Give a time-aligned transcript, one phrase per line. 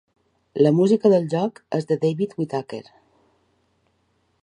[0.67, 2.83] La música del joc és de David Whittaker.